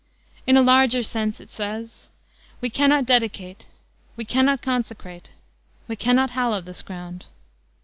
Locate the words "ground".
6.81-7.25